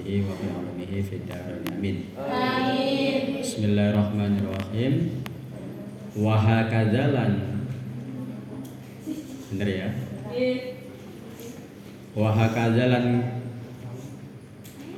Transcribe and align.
به 0.00 0.08
وفي 0.28 0.46
علمه 0.56 0.92
في 1.08 1.14
الدارين 1.20 1.96
آمين 2.16 3.40
بسم 3.40 3.62
الله 3.64 3.86
الرحمن 3.92 4.32
الرحيم 4.42 4.94
وهكذا 6.16 7.02
لن 7.12 7.32
bener 9.46 9.68
ya 9.70 9.88
wahakaza 12.18 12.84
lan 12.90 13.06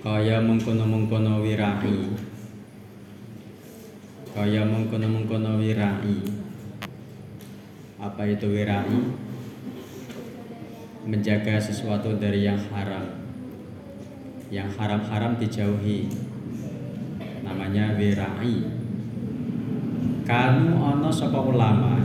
kaya 0.00 0.40
mengkono-mengkono 0.40 1.44
wirai 1.44 2.16
kaya 4.32 4.64
mengkono-mengkono 4.64 5.60
wirai 5.60 6.16
apa 8.00 8.22
itu 8.24 8.46
wirai 8.50 8.98
menjaga 11.04 11.60
sesuatu 11.60 12.16
dari 12.16 12.48
yang 12.48 12.58
haram 12.72 13.21
yang 14.53 14.69
haram-haram 14.77 15.33
dijauhi. 15.41 16.13
Namanya 17.41 17.97
wirai. 17.97 18.69
Kanu 20.21 20.77
ono 20.77 21.09
sapa 21.09 21.41
ulama? 21.41 21.97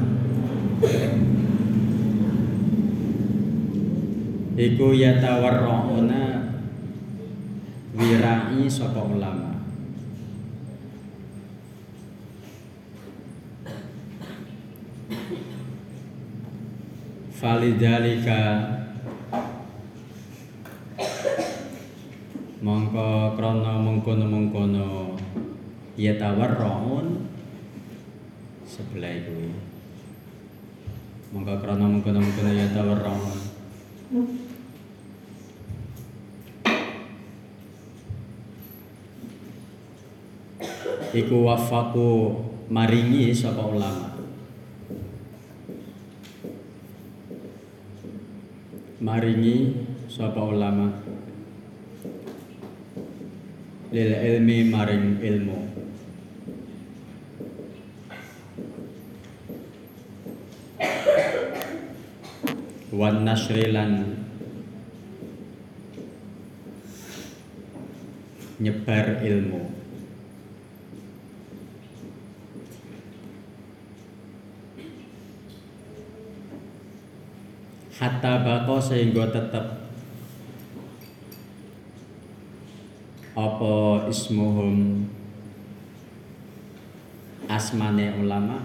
Iku 4.57 4.97
yatawarrauna 4.97 6.57
wirai 7.93 8.65
sapa 8.65 9.05
ulama? 9.05 9.61
Falidalika 17.39 18.41
mongko 22.69 23.33
krana 23.33 23.81
mengkono-mengkono 23.81 25.17
yatawarraun 25.97 27.25
sebelah 28.69 29.09
itu 29.09 29.57
mongko 31.33 31.65
krana 31.65 31.89
mengkono-mengkono 31.89 32.53
yatawarraun 32.53 33.41
iku 41.17 41.37
wafaku 41.49 42.37
maringi 42.69 43.33
sapa 43.33 43.65
ulama. 43.65 44.13
Maringi 49.01 49.73
sapa 50.13 50.43
ulama 50.45 51.08
lil 53.89 54.13
ilmi 54.13 54.69
maring 54.69 55.17
ilmu. 55.25 55.59
Wan 62.93 63.25
nasri 63.25 63.73
lan 63.73 64.21
nyebar 68.61 69.25
ilmu. 69.25 69.73
Hatta 77.99 78.45
bako 78.45 78.79
sehingga 78.79 79.33
tetap 79.33 79.88
apa 83.39 84.11
ismuhum? 84.11 85.07
Asmane 87.47 88.19
ulama. 88.19 88.59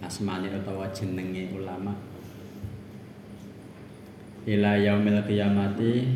Asmane 0.00 0.48
utawa 0.48 0.88
jenenge 0.88 1.52
ulama. 1.52 1.92
Ila 4.48 4.80
yaumil 4.80 5.20
qiyamati 5.28 6.08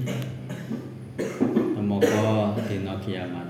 temoko 1.76 2.56
dina 2.64 2.96
kiamat. 2.96 3.48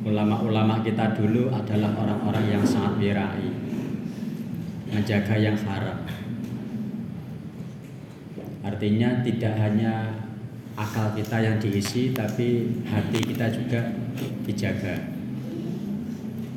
Ulama-ulama 0.00 0.80
kita 0.86 1.12
dulu 1.18 1.50
adalah 1.52 1.92
orang-orang 1.98 2.46
yang 2.46 2.64
sangat 2.64 2.94
wirai 3.02 3.50
menjaga 4.90 5.36
yang 5.36 5.54
haram 5.60 6.19
artinya 8.80 9.20
tidak 9.20 9.60
hanya 9.60 10.08
akal 10.72 11.12
kita 11.12 11.36
yang 11.36 11.60
diisi 11.60 12.16
tapi 12.16 12.80
hati 12.88 13.20
kita 13.20 13.52
juga 13.52 13.92
dijaga 14.48 14.96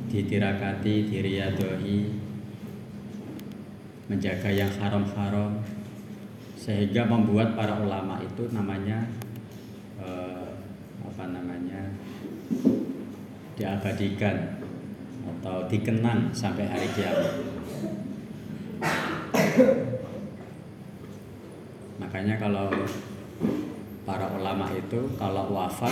ditirakati 0.08 1.12
diriadohi 1.12 2.16
menjaga 4.08 4.56
yang 4.56 4.72
haram-haram 4.72 5.68
sehingga 6.56 7.04
membuat 7.04 7.60
para 7.60 7.84
ulama 7.84 8.24
itu 8.24 8.48
namanya 8.56 9.04
eh, 10.00 10.48
apa 11.04 11.28
namanya 11.28 11.92
diabadikan 13.60 14.64
atau 15.28 15.68
dikenang 15.68 16.32
sampai 16.32 16.72
hari 16.72 16.88
kiamat. 16.96 17.36
Makanya 22.24 22.40
kalau 22.40 22.72
para 24.08 24.32
ulama 24.32 24.72
itu 24.72 25.12
kalau 25.20 25.52
wafat 25.52 25.92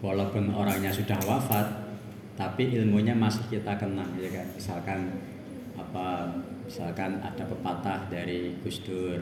walaupun 0.00 0.48
orangnya 0.48 0.88
sudah 0.88 1.20
wafat 1.28 1.68
tapi 2.32 2.72
ilmunya 2.72 3.12
masih 3.12 3.44
kita 3.52 3.76
kenang 3.76 4.08
ya 4.16 4.32
kan? 4.32 4.48
Misalkan 4.56 5.12
apa 5.76 6.24
misalkan 6.64 7.20
ada 7.20 7.44
pepatah 7.52 8.08
dari 8.08 8.56
Gus 8.64 8.80
Dur. 8.80 9.20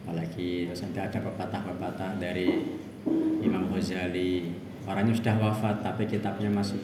Apalagi 0.00 0.72
terus 0.72 0.88
ada 0.88 1.12
pepatah-pepatah 1.12 2.16
dari 2.16 2.72
Imam 3.44 3.68
Ghazali. 3.68 4.48
Orangnya 4.88 5.12
sudah 5.12 5.36
wafat 5.36 5.84
tapi 5.84 6.08
kitabnya 6.08 6.48
masih 6.48 6.80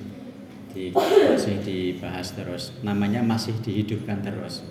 di, 0.72 0.92
masih 0.92 1.56
dibahas 1.64 2.32
terus. 2.36 2.76
Namanya 2.84 3.24
masih 3.24 3.56
dihidupkan 3.64 4.20
terus. 4.20 4.64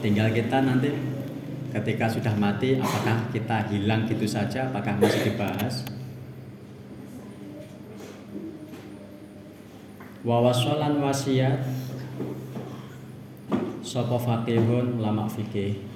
Tinggal 0.00 0.32
kita 0.32 0.64
nanti 0.64 0.92
ketika 1.70 2.08
sudah 2.08 2.34
mati 2.34 2.80
apakah 2.80 3.28
kita 3.30 3.68
hilang 3.68 4.08
gitu 4.08 4.24
saja? 4.24 4.72
Apakah 4.72 4.96
masih 4.96 5.32
dibahas? 5.32 5.84
Wawasolan 10.24 11.00
wasiat. 11.00 11.60
Sopo 13.80 14.20
fakihun 14.20 15.00
lama 15.00 15.26
fikih. 15.28 15.88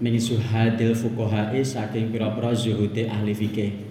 Min 0.00 0.16
suhadil 0.16 0.96
fukohai 0.96 1.60
saking 1.60 2.08
pira-pira 2.08 2.56
ahli 2.56 3.36
fikih 3.36 3.89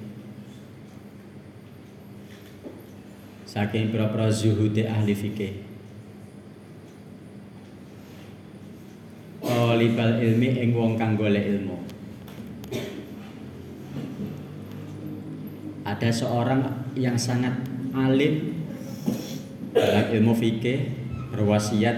saking 3.50 3.90
pira-pira 3.90 4.30
zuhude 4.30 4.86
ahli 4.86 5.18
fikih. 5.18 5.66
Talibal 9.42 10.22
ilmi 10.22 10.54
ing 10.54 10.70
wong 10.78 10.94
kang 11.02 11.18
golek 11.18 11.50
ilmu. 11.58 11.82
Ada 15.82 16.14
seorang 16.14 16.94
yang 16.94 17.18
sangat 17.18 17.58
alim 17.98 18.54
dalam 19.74 20.06
ilmu 20.14 20.38
fikih 20.38 20.94
berwasiat 21.34 21.98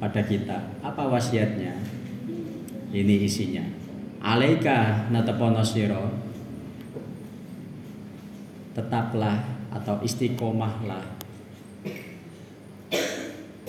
pada 0.00 0.24
kita 0.24 0.80
apa 0.80 1.02
wasiatnya? 1.12 1.76
Ini 2.96 3.14
isinya. 3.20 3.64
Alaika 4.24 5.12
natepono 5.12 5.60
siro 5.60 6.08
tetaplah 8.72 9.55
atau 9.74 9.98
istiqomahlah 10.02 11.16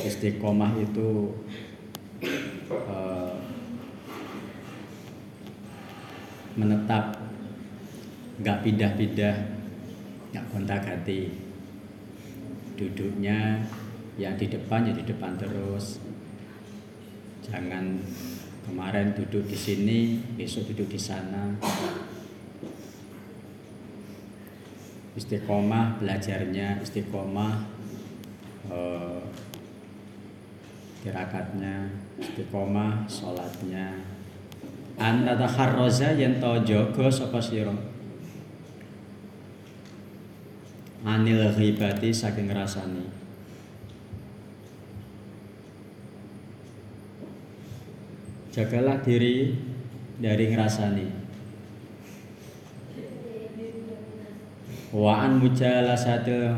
istiqomah 0.07 0.71
itu 0.79 1.35
uh, 2.71 3.35
menetap 6.55 7.17
nggak 8.39 8.57
pindah-pindah 8.63 9.35
nggak 10.31 10.45
gonta-ganti 10.53 11.33
duduknya 12.77 13.61
yang 14.17 14.33
di 14.37 14.49
depan 14.49 14.89
ya 14.89 14.93
di 14.97 15.05
depan 15.05 15.37
terus. 15.37 16.01
Jangan 17.45 18.01
kemarin 18.65 19.15
duduk 19.15 19.47
di 19.47 19.55
sini 19.57 19.99
besok 20.35 20.73
duduk 20.73 20.91
di 20.91 20.99
sana 20.99 21.55
istiqomah 25.17 25.97
belajarnya 25.97 26.77
istiqomah 26.85 27.53
eh, 28.69 29.21
tirakatnya 31.01 31.89
istiqomah 32.21 33.09
sholatnya. 33.09 33.97
Anta 34.97 35.37
takharroza 35.37 36.13
yang 36.17 36.41
to 36.41 36.61
jogo 36.65 37.09
sapa 37.09 37.37
sira? 37.41 37.73
Anil 41.05 41.53
ghibati 41.53 42.09
saking 42.09 42.49
rasani 42.49 43.17
jagalah 48.57 48.97
diri 49.05 49.53
dari 50.17 50.49
ngerasani 50.49 51.26
wa'an 54.97 55.37
mujalasatil 55.37 56.57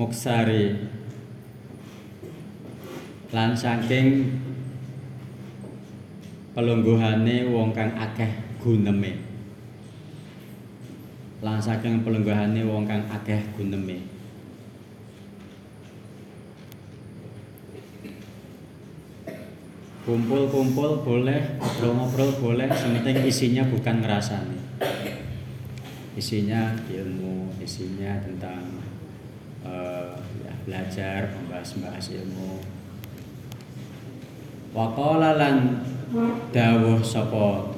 muksari. 0.00 0.88
Lan 3.36 3.52
saking 3.52 4.32
pelungguhane 6.56 7.52
wong 7.52 7.76
kang 7.76 7.92
akeh 8.00 8.32
guneme. 8.64 9.20
Lan 11.44 11.60
saking 11.60 12.00
pelungguhane 12.00 12.64
wong 12.64 12.88
kang 12.88 13.04
akeh 13.12 13.44
guneme. 13.52 14.16
Kumpul-kumpul 20.06 21.02
boleh 21.02 21.58
ngobrol-ngobrol 21.58 22.30
boleh 22.38 22.70
sementing 22.72 23.26
isinya 23.26 23.66
bukan 23.66 24.00
ngerasani 24.00 24.65
isinya 26.16 26.72
ilmu 26.88 27.52
isinya 27.60 28.16
tentang 28.24 28.80
uh, 29.60 30.16
ya, 30.40 30.52
belajar 30.64 31.28
membahas-bahas 31.36 32.08
ilmu. 32.16 32.64
Waqala 34.72 35.36
lan 35.36 35.84
dawuh 36.56 37.04
sapa 37.04 37.76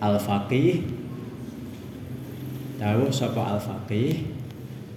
al 0.00 0.16
faqih 0.20 0.84
dawuh 2.76 3.08
sapa 3.08 3.56
al 3.56 3.60
faqih 3.60 4.28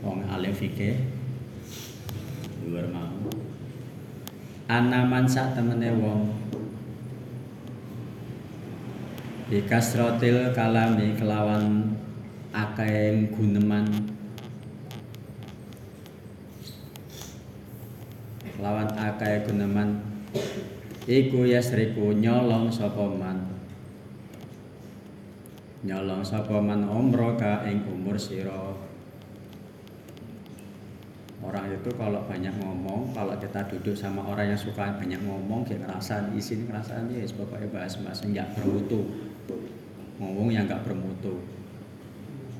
wong 0.03 0.27
alim 0.27 0.51
fikih. 0.51 0.99
Luar 2.67 2.87
mau. 2.91 3.31
Anaman 4.67 5.27
sak 5.27 5.55
temene 5.55 5.91
wong. 5.95 6.31
Bikasrotil 9.51 10.55
kalami 10.55 11.13
kelawan 11.19 11.93
akeh 12.53 13.33
guneman. 13.33 13.89
Kelawan 18.53 18.89
akeh 18.93 19.49
guneman. 19.49 20.05
Iku 21.09 21.49
yasriku 21.49 22.13
nyolong 22.13 22.69
sapa 22.69 23.09
man? 23.09 23.57
Nyolong 25.83 26.23
sapa 26.23 26.61
man 26.63 26.87
umroh 26.87 27.35
ka 27.35 27.65
ing 27.67 27.83
umur 27.89 28.15
sira? 28.15 28.77
Orang 31.43 31.67
itu 31.75 31.91
kalau 31.99 32.23
banyak 32.23 32.55
ngomong 32.55 33.11
kalau 33.11 33.35
kita 33.35 33.67
duduk 33.67 33.91
sama 33.91 34.23
orang 34.23 34.55
yang 34.55 34.61
suka 34.61 34.95
banyak 34.95 35.19
ngomong 35.27 35.67
kayak 35.67 35.83
ngerasain 35.83 36.31
isi 36.39 36.55
ngerasain 36.63 37.11
ya 37.11 37.19
pokoknya 37.35 37.67
bahas-bahas 37.67 38.23
nggak 38.23 38.47
bermutu. 38.55 39.11
Ngomong 40.23 40.55
yang 40.55 40.63
nggak 40.71 40.87
bermutu 40.87 41.35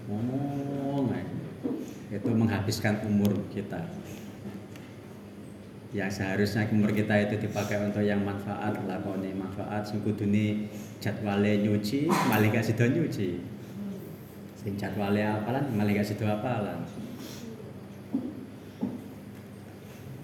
ngomong 0.08 1.12
itu 2.14 2.30
menghabiskan 2.30 3.02
umur 3.10 3.34
kita. 3.50 3.82
Yang 5.94 6.22
seharusnya 6.22 6.66
umur 6.74 6.90
kita 6.94 7.14
itu 7.22 7.38
dipakai 7.46 7.78
untuk 7.86 8.02
yang 8.02 8.22
manfaat 8.26 8.74
lakoni 8.86 9.30
manfaat 9.34 9.86
sing 9.86 10.02
kudune 10.02 10.70
jadwale 10.98 11.62
nyuci 11.62 12.10
malah 12.10 12.50
gak 12.50 12.66
sido 12.66 12.86
nyuci. 12.90 13.38
Sing 14.58 14.74
jadwale 14.78 15.22
apalan 15.22 15.70
malah 15.74 15.94
gak 15.94 16.06
sido 16.06 16.26
apalan. 16.26 16.82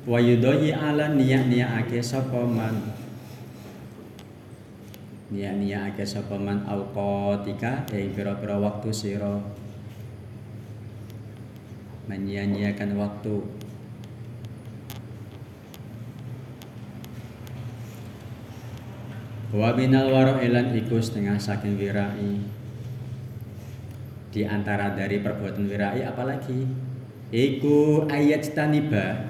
Wa 0.09 0.17
yudoyi 0.17 0.73
ala 0.73 1.13
niyak 1.13 1.85
ake 1.85 2.01
sapa 2.01 2.41
man? 2.49 2.73
Niyak 5.29 5.93
ake 5.93 6.01
sapa 6.01 6.33
man? 6.41 6.65
Auqatika 6.65 7.85
ing 7.93 8.17
pira-pira 8.17 8.57
waktu 8.57 8.89
sira 8.89 9.37
menyia-nyiakan 12.09 12.97
waktu. 12.97 13.37
Wa 19.53 19.77
minal 19.77 20.09
ilan 20.41 20.73
iku 20.73 20.97
setengah 20.97 21.37
saking 21.37 21.77
wirai. 21.77 22.41
Di 24.29 24.45
antara 24.45 24.93
dari 24.93 25.21
perbuatan 25.21 25.69
wirai 25.69 26.01
apalagi 26.05 26.65
iku 27.29 28.09
ayat 28.09 28.57
taniba. 28.57 29.29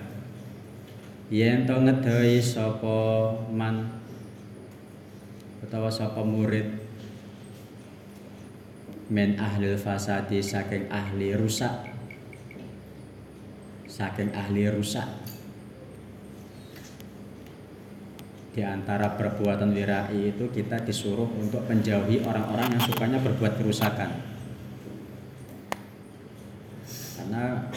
Yen 1.29 1.67
to 1.67 1.77
ngedoi 1.77 2.41
sapa 2.41 3.37
man 3.53 3.85
utawa 5.61 5.93
sapa 5.93 6.25
murid 6.25 6.65
men 9.13 9.37
ahli 9.37 9.77
fasadi 9.77 10.41
saking 10.41 10.89
ahli 10.89 11.37
rusak 11.37 11.88
saking 13.99 14.31
ahli 14.31 14.71
rusak. 14.71 15.03
Di 18.55 18.63
antara 18.63 19.19
perbuatan 19.19 19.75
wirai 19.75 20.31
itu 20.31 20.47
kita 20.55 20.79
disuruh 20.87 21.27
untuk 21.35 21.67
menjauhi 21.67 22.23
orang-orang 22.23 22.79
yang 22.79 22.83
sukanya 22.87 23.19
berbuat 23.19 23.59
kerusakan. 23.59 24.09
Karena 27.19 27.67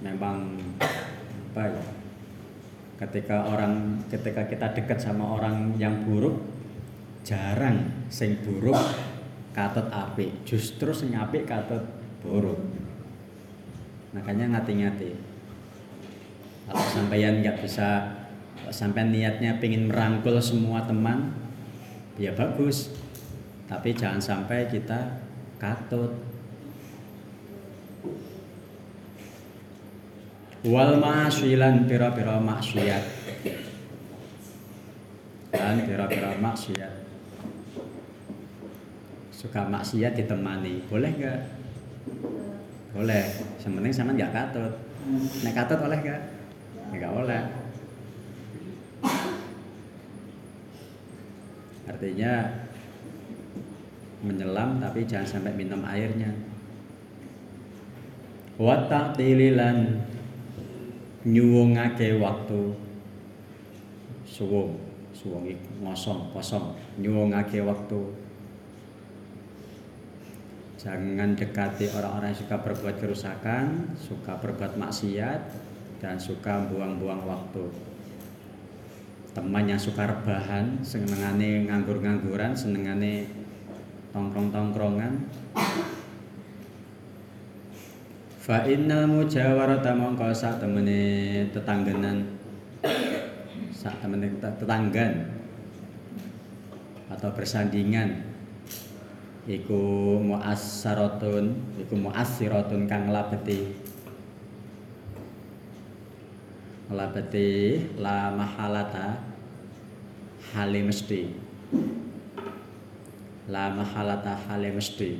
memang 0.00 0.56
apa 1.52 1.62
ya 1.68 1.84
ketika 2.96 3.52
orang 3.52 4.00
ketika 4.08 4.48
kita 4.48 4.72
dekat 4.72 4.98
sama 5.04 5.36
orang 5.36 5.76
yang 5.76 6.04
buruk 6.08 6.40
jarang 7.24 8.08
sing 8.08 8.40
buruk 8.40 8.76
katut 9.52 9.88
api 9.92 10.44
justru 10.48 10.92
sing 10.92 11.12
apik 11.12 11.44
katut 11.44 11.84
buruk 12.24 12.85
makanya 14.16 14.56
ngati-ngati. 14.56 15.12
Kalau 16.66 16.86
sampeyan 16.88 17.44
nggak 17.44 17.60
bisa 17.60 18.16
sampai 18.72 19.06
niatnya 19.12 19.60
pengen 19.60 19.92
merangkul 19.92 20.40
semua 20.40 20.80
teman 20.88 21.36
ya 22.16 22.32
bagus. 22.32 22.90
Tapi 23.68 23.92
jangan 23.92 24.22
sampai 24.22 24.72
kita 24.72 25.20
katut. 25.60 26.16
Wal 30.66 30.98
ma'asilan 30.98 31.86
pira-pira 31.86 32.40
maksiat. 32.42 33.04
Dan 35.54 35.76
pira-pira 35.86 36.34
maksiat. 36.40 36.94
Suka 39.30 39.62
maksiat 39.70 40.18
ditemani. 40.18 40.82
Boleh 40.90 41.10
nggak 41.14 41.40
boleh 42.96 43.24
sementing 43.60 43.92
sama 43.92 44.16
nggak 44.16 44.32
katut 44.32 44.72
nek 45.44 45.54
katut 45.54 45.80
oleh 45.86 45.98
nggak? 46.02 46.22
Nggak 46.94 47.12
oleh. 47.14 47.42
Artinya 51.86 52.32
menyelam 54.26 54.82
tapi 54.82 55.06
jangan 55.06 55.38
sampai 55.38 55.54
minum 55.54 55.78
airnya. 55.86 56.34
Wa 58.58 58.90
ta'tililan 58.90 60.02
nyuwungake 61.22 62.18
waktu. 62.18 62.74
Suwung. 64.26 64.82
Suwengi 65.14 65.54
ngosong 65.80 66.34
kosong. 66.34 66.74
Nyuwungake 66.98 67.62
waktu 67.62 68.25
jangan 70.86 71.34
dekati 71.34 71.90
orang-orang 71.90 72.30
yang 72.30 72.38
suka 72.46 72.62
berbuat 72.62 73.02
kerusakan 73.02 73.98
suka 73.98 74.38
berbuat 74.38 74.78
maksiat 74.78 75.40
dan 75.98 76.14
suka 76.14 76.62
buang-buang 76.70 77.26
waktu. 77.26 77.66
Teman 79.34 79.66
yang 79.66 79.82
suka 79.82 80.06
rebahan 80.06 80.78
senengane 80.86 81.66
nganggur-ngangguran 81.66 82.54
senengane 82.54 83.26
tongkrong-tongkrongan. 84.14 85.26
Fa 88.46 88.62
innal 88.70 89.10
mujawarata 89.10 89.90
mongko 89.90 90.30
sak 90.30 90.62
temene 90.62 91.50
tetanggenan 91.50 92.38
sak 93.74 93.98
temene 93.98 94.38
tetanggan 94.38 95.34
atau 97.10 97.34
bersandingan 97.34 98.25
iku 99.46 100.18
muassaratun 100.18 101.54
iku 101.78 101.94
muassiratun 101.94 102.90
kang 102.90 103.14
labeti. 103.14 103.70
Labeti 106.90 107.82
la 107.98 108.30
mahalata 108.30 109.18
hale 110.54 110.86
mesti 110.86 111.30
la 113.46 113.70
mahalata 113.74 114.38
hale 114.46 114.70
mesti 114.70 115.18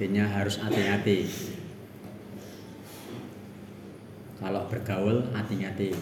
intinya 0.00 0.24
harus 0.24 0.56
hati-hati. 0.56 1.28
Kalau 4.40 4.64
bergaul 4.72 5.28
hati-hati. 5.36 5.92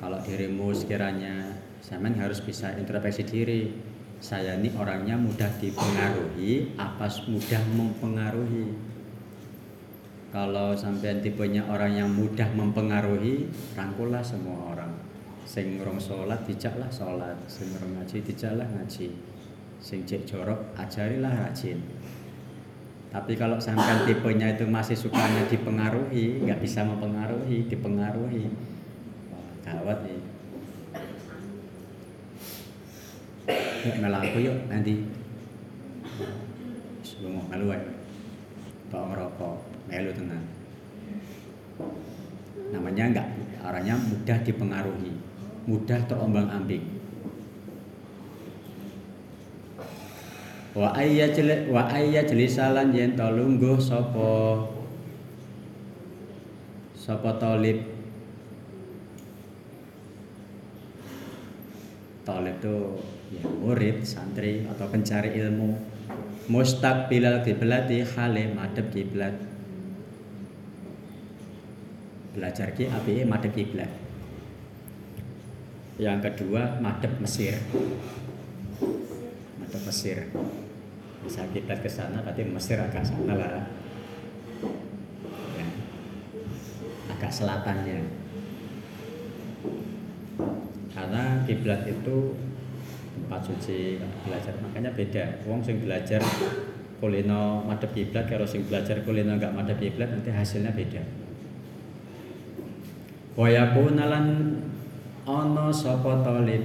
Kalau 0.00 0.16
dirimu 0.24 0.72
sekiranya 0.72 1.60
zaman 1.82 2.14
harus 2.14 2.38
bisa 2.38 2.70
introspeksi 2.78 3.22
diri. 3.26 3.62
Saya 4.22 4.54
ini 4.54 4.70
orangnya 4.78 5.18
mudah 5.18 5.50
dipengaruhi 5.58 6.78
apa 6.78 7.10
mudah 7.26 7.62
mempengaruhi? 7.74 8.70
Kalau 10.30 10.78
sampai 10.78 11.18
tipenya 11.20 11.66
orang 11.66 11.98
yang 11.98 12.08
mudah 12.08 12.46
mempengaruhi 12.54 13.50
rangkullah 13.74 14.22
semua 14.22 14.72
orang. 14.72 14.94
Sing 15.42 15.76
ngurung 15.76 15.98
sholat 15.98 16.46
dijaklah 16.46 16.88
sholat. 16.88 17.34
Sing 17.50 17.66
ngurung 17.74 17.98
ngaji 17.98 18.22
dijaklah 18.22 18.64
ngaji. 18.64 19.10
Sing 19.82 20.06
cek 20.06 20.22
jorok 20.22 20.72
ajarilah 20.78 21.34
rajin. 21.42 21.82
Tapi 23.10 23.36
kalau 23.36 23.60
sampai 23.60 24.08
tipenya 24.08 24.56
itu 24.56 24.64
masih 24.64 24.96
sukanya 24.96 25.44
dipengaruhi, 25.50 26.40
nggak 26.48 26.64
bisa 26.64 26.80
mempengaruhi, 26.80 27.68
dipengaruhi, 27.68 28.48
wah 29.28 29.52
gawat 29.60 30.00
ya. 30.08 30.31
Yuk 33.82 33.96
melaku 33.98 34.38
yuk 34.46 34.58
nanti. 34.70 35.02
Sebelum 37.02 37.42
mau 37.42 37.46
melu. 37.50 37.66
Bawa 38.92 39.04
ngerokok, 39.10 39.56
melu 39.88 40.10
tenang. 40.12 40.44
Namanya 42.70 43.04
enggak, 43.08 43.28
orangnya 43.64 43.96
mudah 43.96 44.38
dipengaruhi, 44.44 45.12
mudah 45.66 46.00
terombang 46.08 46.48
ambing. 46.48 47.02
wa 50.72 50.88
ayya 50.96 51.28
jeli 51.28 51.68
wa 51.68 51.84
ayya 51.92 52.24
jelisalan 52.24 52.96
yen 52.96 53.12
to 53.12 53.28
sapa 53.76 54.64
sapa 56.96 57.30
talib 57.36 57.84
talib 62.24 62.56
itu 62.56 62.76
ya 63.32 63.44
murid 63.48 64.04
santri 64.04 64.68
atau 64.68 64.86
pencari 64.92 65.32
ilmu. 65.40 65.72
Mustaqbilal 66.50 67.46
kiblati 67.46 68.02
hale 68.02 68.50
madhep 68.50 68.90
kiblat 68.90 69.32
belajar 72.32 72.72
ki 72.72 72.88
api 72.88 73.22
madhep 73.28 73.52
kiblat 73.52 73.92
yang 76.00 76.18
kedua 76.24 76.82
madhep 76.82 77.14
Mesir. 77.20 77.54
Madhep 79.60 79.82
Mesir. 79.86 80.18
Bisa 81.22 81.46
kiblat 81.52 81.78
ke 81.78 81.86
sana 81.86 82.24
berarti 82.24 82.42
Mesir 82.42 82.80
agak 82.82 83.06
sana 83.06 83.38
lah. 83.38 83.70
Ya. 85.54 85.66
agak 87.12 87.30
selatannya. 87.30 88.02
Karena 90.90 91.44
kiblat 91.46 91.86
itu 91.86 92.34
tempat 93.12 93.40
suci 93.44 94.00
belajar. 94.24 94.54
Makanya 94.64 94.90
beda. 94.96 95.24
Wong 95.44 95.60
sing 95.60 95.84
belajar 95.84 96.20
kulino 97.02 97.66
madhep 97.66 97.90
kiblat 97.92 98.30
kalau 98.30 98.46
sing 98.46 98.62
belajar 98.66 99.02
kulino 99.02 99.34
nggak 99.36 99.52
madhep 99.52 99.78
kiblat 99.78 100.08
nanti 100.08 100.30
hasilnya 100.32 100.72
beda. 100.72 101.02
Wayakunalan 103.36 104.26
ono 105.28 105.66
sopo 105.72 106.20
tolib? 106.24 106.64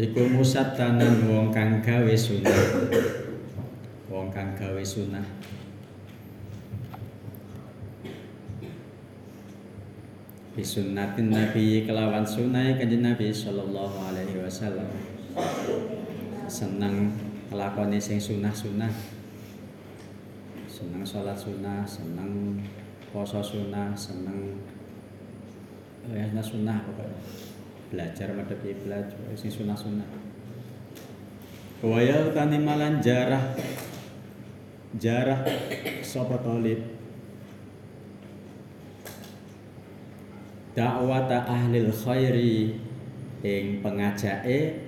Iku 0.00 0.32
musatanan 0.32 1.28
wong 1.28 1.52
kang 1.52 1.84
gawe 1.84 2.14
sunah. 2.16 2.60
Wong 4.08 4.32
kang 4.32 4.56
gawe 4.56 4.80
sunah 4.80 5.24
bisunnatin 10.60 11.32
nabi 11.32 11.88
kelawan 11.88 12.20
sunai 12.20 12.76
kanjeng 12.76 13.00
nabi 13.00 13.32
sallallahu 13.32 13.96
alaihi 14.12 14.44
wasallam. 14.44 14.92
Senang 16.44 17.16
nglakoni 17.48 17.96
sing 17.96 18.20
sunah-sunah 18.20 18.92
seneng 20.68 21.00
sholat 21.00 21.32
sunah 21.32 21.88
seneng 21.88 22.60
poso 23.08 23.40
sunah 23.40 23.96
seneng 23.96 24.60
ya 26.12 26.28
sunah 26.28 26.76
pokoknya. 26.84 27.20
Belajar 27.88 28.28
madhep 28.36 28.60
kiblat 28.60 29.08
sing 29.40 29.48
sunah-sunah 29.48 30.04
Waya 31.80 32.36
tani 32.36 32.60
malan 32.60 33.00
jarah. 33.00 33.56
Jarah 35.00 35.40
sapa 36.04 36.36
talib 36.44 36.82
dakwata 40.80 41.44
ahlil 41.44 41.92
khairi 41.92 42.72
ing 43.44 43.84
pengajake 43.84 44.80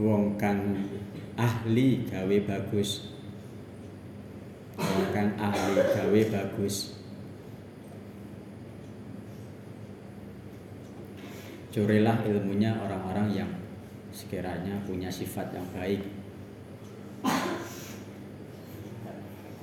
wong 0.00 0.40
kang 0.40 0.88
ahli 1.36 2.08
gawe 2.08 2.36
bagus. 2.48 3.12
Wong 4.80 5.04
kang 5.12 5.36
ahli 5.36 5.84
gawe 5.84 6.20
bagus. 6.32 6.96
Curilah 11.68 12.24
ilmunya 12.24 12.72
orang-orang 12.72 13.28
yang 13.36 13.52
sekiranya 14.16 14.80
punya 14.88 15.12
sifat 15.12 15.52
yang 15.52 15.68
baik. 15.76 16.00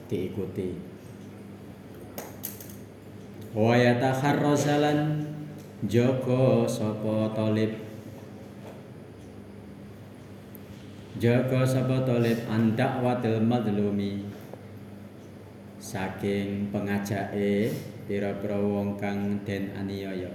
Diikuti 0.05 0.92
wa 3.53 3.77
yatakharrasalan 3.77 5.29
joko 5.85 6.65
sopo 6.65 7.29
tolib 7.37 7.83
Jaga 11.23 11.63
sapa 11.63 12.03
tolib 12.03 12.35
andak 12.51 12.99
watil 12.99 13.39
madlumi. 13.39 14.27
Saking 15.79 16.73
pengajake 16.73 17.69
pira-pira 18.09 18.57
wong 18.57 18.99
kang 18.99 19.39
den 19.45 19.71
aniaya. 19.77 20.27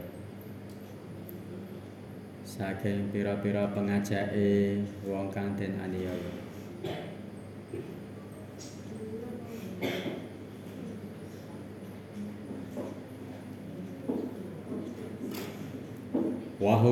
Saking 2.47 3.11
pira-pira 3.13 3.69
pengajake 3.75 4.81
wong 5.05 5.29
kang 5.29 5.59
den 5.59 5.77
aniaya 5.77 6.31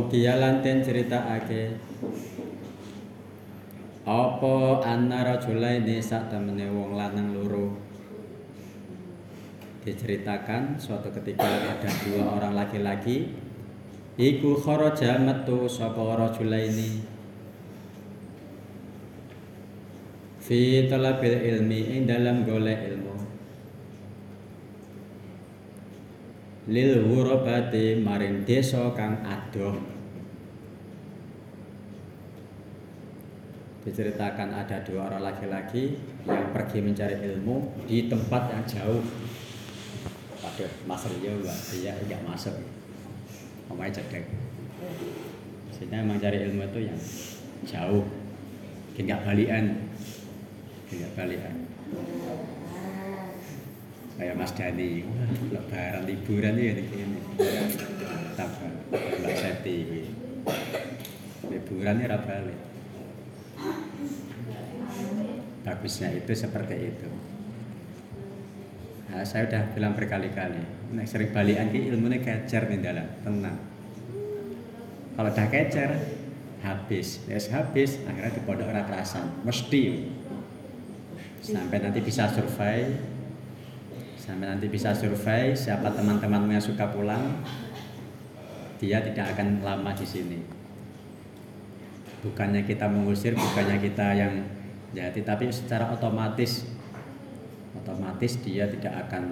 Wahukiya 0.06 0.38
lanten 0.38 0.86
critakake 0.86 1.82
apa 4.06 4.56
anna 4.86 5.26
rajulaini 5.26 5.98
sak 5.98 6.30
temene 6.30 6.70
wong 6.70 6.94
lanang 6.94 7.34
loro? 7.34 7.74
Diceritakan 9.82 10.78
suatu 10.78 11.10
ketika 11.10 11.42
ada 11.42 11.90
dua 12.06 12.38
orang 12.38 12.54
laki-laki. 12.54 13.34
Iku 14.14 14.62
kharaja 14.62 15.18
metu 15.18 15.66
sapa 15.66 15.98
rajulaini. 15.98 17.02
Fi 20.38 20.86
talabil 20.86 21.34
ilmi 21.50 21.98
ing 21.98 22.06
dalam 22.06 22.46
golek 22.46 22.94
ilmu. 22.94 23.16
Lil 26.70 26.94
ghurabati 27.10 27.98
maring 27.98 28.46
desa 28.46 28.86
kang 28.94 29.26
adoh 29.26 29.95
diceritakan 33.86 34.50
ada 34.50 34.82
dua 34.82 35.06
orang 35.06 35.22
laki-laki 35.30 35.94
yang 36.26 36.50
pergi 36.50 36.82
mencari 36.82 37.22
ilmu 37.22 37.86
di 37.86 38.10
tempat 38.10 38.50
yang 38.50 38.62
jauh. 38.66 39.02
Waduh, 40.42 40.72
Mas 40.90 41.06
Rio 41.06 41.38
mbak 41.38 41.58
dia 41.70 41.94
nggak 41.94 42.22
masuk. 42.26 42.58
Omanya 43.70 44.02
cedek. 44.02 44.26
Sehingga 45.70 46.02
emang 46.02 46.18
cari 46.18 46.42
ilmu 46.50 46.66
itu 46.66 46.80
yang 46.90 46.98
jauh. 47.62 48.02
Nggak 48.98 49.22
balian. 49.22 49.64
Nggak 50.90 51.12
balian. 51.14 51.54
Kayak 54.16 54.34
Mas 54.34 54.52
Dani, 54.56 55.04
lebaran 55.54 56.02
liburan 56.10 56.58
ya 56.58 56.74
ini. 56.74 57.20
Tambah 58.34 58.70
Mbak 59.22 59.36
Seti. 59.38 60.10
Liburan 61.46 62.02
ya 62.02 62.18
balik 62.18 62.75
bagusnya 65.66 66.14
itu 66.14 66.30
seperti 66.30 66.94
itu. 66.94 67.10
Nah, 69.10 69.26
saya 69.26 69.50
udah 69.50 69.74
bilang 69.74 69.98
berkali-kali 69.98 70.62
nah, 70.94 71.02
sering 71.02 71.34
balikan 71.34 71.74
ki 71.74 71.90
ilmunya 71.90 72.22
kecer 72.22 72.70
nih 72.70 72.78
dalam 72.78 73.06
tenang. 73.26 73.58
Kalau 75.18 75.30
udah 75.32 75.46
kecer 75.50 75.90
habis. 76.62 77.26
Yes, 77.26 77.50
habis 77.50 77.98
akhirnya 78.06 78.30
di 78.30 78.42
pondok 78.46 78.70
kerasan 78.70 79.42
mesti. 79.42 80.14
Sampai 81.42 81.82
nanti 81.82 81.98
bisa 81.98 82.30
survei. 82.30 82.94
Sampai 84.18 84.46
nanti 84.46 84.66
bisa 84.70 84.94
survei 84.94 85.54
siapa 85.54 85.90
teman-temanmu 85.90 86.50
yang 86.54 86.62
suka 86.62 86.90
pulang 86.90 87.42
dia 88.76 89.00
tidak 89.00 89.32
akan 89.34 89.64
lama 89.64 89.90
di 89.96 90.04
sini. 90.04 90.38
Bukannya 92.20 92.66
kita 92.66 92.90
mengusir 92.90 93.32
bukannya 93.32 93.78
kita 93.80 94.06
yang 94.18 94.34
jadi 94.94 95.20
tapi 95.26 95.50
secara 95.50 95.90
otomatis 95.90 96.66
otomatis 97.86 98.42
dia 98.42 98.66
tidak 98.66 99.06
akan 99.06 99.24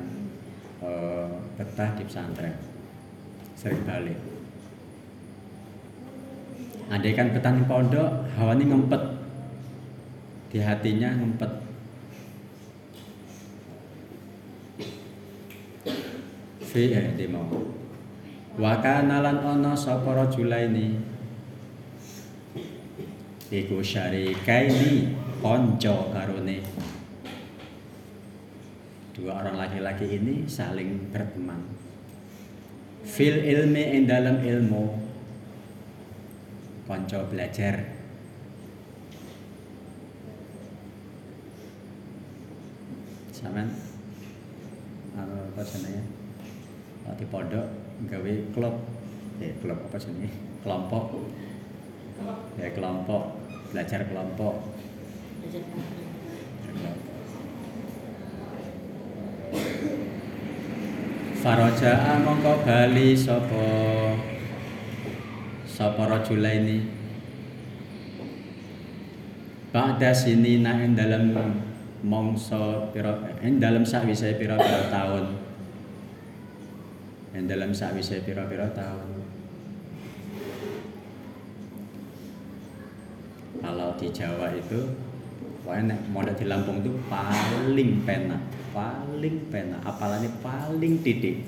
uh, 0.79 1.31
betah 1.59 1.91
di 1.99 2.03
pesantren. 2.07 2.55
Sering 3.59 3.83
balik. 3.83 4.19
Andai 6.87 7.17
kan 7.17 7.35
betah 7.35 7.51
di 7.51 7.65
pondok 7.67 8.31
hawanya 8.39 8.65
ngempet. 8.71 9.03
Di 10.55 10.59
hatinya 10.63 11.11
ngempet. 11.19 11.51
Fi 16.63 16.83
eh 16.95 17.11
di 17.19 17.27
mau. 17.27 17.51
Wakanalan 18.55 19.43
ono 19.43 19.75
sapa 19.75 20.15
ini 20.39 20.95
iku 23.51 23.83
syarikaini 23.83 25.24
konco 25.45 26.09
karone. 26.09 26.65
Dua 29.13 29.45
orang 29.45 29.61
laki-laki 29.61 30.17
ini 30.17 30.49
saling 30.49 31.13
berteman. 31.13 31.61
Fil 33.05 33.45
ilmi 33.45 34.01
in 34.01 34.09
dalam 34.09 34.41
ilmu. 34.41 34.97
Konco 36.89 37.29
belajar. 37.29 37.77
Sama 43.37 43.69
apa 45.13 45.61
jenenge? 45.61 46.03
Di 47.21 47.27
pondok 47.29 47.69
gawe 48.09 48.33
klub. 48.57 48.77
Ya 49.45 49.53
klub 49.61 49.77
apa 49.77 49.97
jenenge? 50.01 50.33
Kelompok. 50.65 51.21
Ya 52.57 52.73
kelompok. 52.73 53.45
Belajar 53.69 54.09
kelompok 54.09 54.74
Faraja 61.45 61.93
mongko 62.25 62.65
bali 62.65 63.13
sapa? 63.13 63.69
Sapa 65.69 66.09
rajula 66.09 66.49
ini 66.55 66.81
Ba'da 69.75 70.15
sini 70.15 70.63
ing 70.63 70.95
dalam 70.95 71.35
mongso 72.07 72.95
pira 72.95 73.17
ing 73.43 73.59
dalam 73.59 73.83
sakwise 73.83 74.39
pira-pira 74.39 74.87
tahun 74.87 75.35
ing 77.35 77.45
dalam 77.51 77.75
sakwise 77.75 78.23
pira-pira 78.23 78.71
tahun 78.71 79.25
kalau 83.59 83.99
di 83.99 84.09
Jawa 84.15 84.55
itu 84.55 85.04
Pokoknya 85.65 85.97
mau 86.13 86.21
di 86.21 86.45
Lampung 86.45 86.85
itu 86.85 86.93
paling 87.09 88.05
pena, 88.05 88.37
paling 88.77 89.49
pena, 89.49 89.81
apalagi 89.81 90.29
paling 90.45 91.01
titik. 91.01 91.41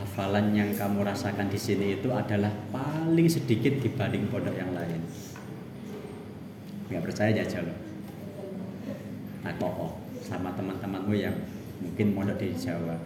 Hafalan 0.00 0.56
yang 0.56 0.72
kamu 0.72 1.04
rasakan 1.04 1.52
di 1.52 1.60
sini 1.60 2.00
itu 2.00 2.08
adalah 2.08 2.48
paling 2.72 3.28
sedikit 3.28 3.76
dibanding 3.84 4.32
pondok 4.32 4.56
yang 4.56 4.72
lain. 4.72 5.04
Gak 6.88 7.04
percaya 7.04 7.44
aja 7.44 7.60
loh. 7.60 7.76
Nah, 9.44 9.52
sama 10.24 10.56
teman-temanmu 10.56 11.12
yang 11.12 11.36
mungkin 11.84 12.16
mondok 12.16 12.40
di 12.40 12.56
Jawa. 12.56 12.96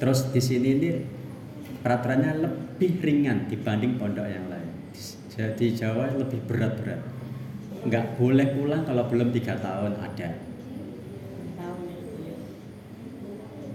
Terus 0.00 0.32
di 0.32 0.40
sini 0.40 0.68
ini 0.72 0.90
peraturannya 1.84 2.32
lebih 2.48 3.04
ringan 3.04 3.44
dibanding 3.44 4.00
pondok 4.00 4.24
yang 4.24 4.48
lain. 4.48 4.72
Di 5.36 5.68
Jawa 5.76 6.16
lebih 6.16 6.40
berat-berat 6.48 7.13
nggak 7.84 8.16
boleh 8.16 8.46
pulang 8.56 8.82
kalau 8.88 9.04
belum 9.08 9.28
tiga 9.32 9.54
tahun 9.60 9.92
ada. 10.00 10.28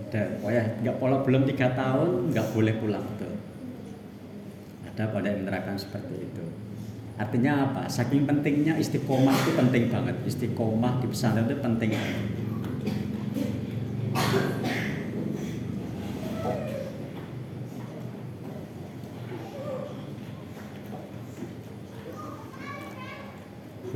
Ada 0.09 0.23
oh 0.41 0.49
ya 0.49 0.65
nggak 0.81 0.95
kalau 0.97 1.17
belum 1.21 1.43
tiga 1.45 1.67
tahun 1.77 2.33
nggak 2.33 2.47
boleh 2.53 2.73
pulang 2.81 3.05
tuh 3.21 3.33
ada 4.89 5.15
pada 5.15 5.31
yang 5.31 5.47
menerapkan 5.47 5.79
seperti 5.79 6.27
itu. 6.27 6.45
Artinya 7.19 7.71
apa? 7.71 7.87
Saking 7.87 8.27
pentingnya 8.27 8.75
istiqomah 8.79 9.31
itu 9.31 9.51
penting 9.55 9.91
banget. 9.91 10.15
Istiqomah 10.27 11.03
di 11.03 11.07
pesantren 11.11 11.47
itu 11.47 11.55
penting 11.59 11.91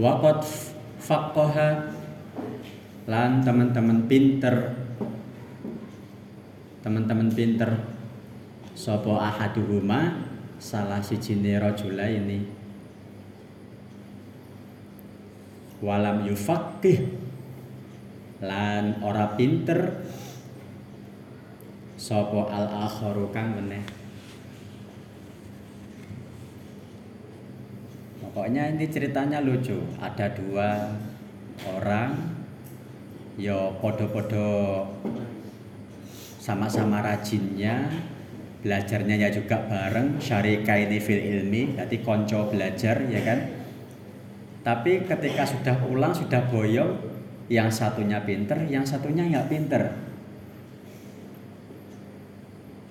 Waqat 0.04 0.44
fakoha 1.00 1.96
lan 3.08 3.40
teman-teman 3.40 4.04
pinter. 4.04 4.76
Teman-teman 6.84 7.32
pinter. 7.32 7.72
Sopo 8.76 9.16
ahaduhuma? 9.16 10.28
Salah 10.60 11.00
si 11.00 11.16
rajula 11.56 12.04
ini. 12.12 12.44
Walam 15.80 16.28
yufakih 16.28 17.08
lan 18.44 19.00
ora 19.00 19.40
pinter. 19.40 20.04
Sopo 21.96 22.52
al 22.52 22.68
akharu 22.92 23.32
kang 23.32 23.56
meneh 23.56 24.03
Pokoknya 28.34 28.74
ini 28.74 28.90
ceritanya 28.90 29.46
lucu. 29.46 29.78
Ada 30.02 30.34
dua 30.34 30.90
orang 31.70 32.34
yo 33.38 33.54
ya 33.54 33.78
podo-podo 33.78 34.86
sama-sama 36.42 37.02
rajinnya 37.02 37.90
belajarnya 38.66 39.18
ya 39.22 39.30
juga 39.34 39.58
bareng 39.66 40.22
syarika 40.22 40.78
ini 40.78 40.98
fil 41.02 41.18
ilmi 41.18 41.78
jadi 41.78 41.98
konco 42.02 42.50
belajar 42.50 43.06
ya 43.06 43.22
kan? 43.22 43.40
Tapi 44.66 45.06
ketika 45.06 45.46
sudah 45.46 45.78
pulang 45.78 46.18
sudah 46.18 46.42
boyong 46.50 46.98
yang 47.54 47.70
satunya 47.70 48.18
pinter 48.26 48.58
yang 48.66 48.82
satunya 48.82 49.30
nggak 49.30 49.46
pinter. 49.46 49.94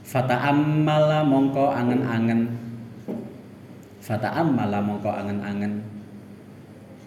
Fata 0.06 0.38
amala 0.38 1.26
mongko 1.26 1.72
angen-angen 1.74 2.61
Fata'am 4.02 4.58
malah 4.58 4.82
mongko 4.82 5.14
angen-angen 5.14 5.78